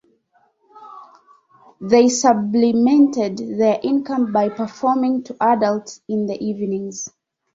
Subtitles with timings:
[1.79, 7.07] They supplemented their income by performing to adults in the evenings.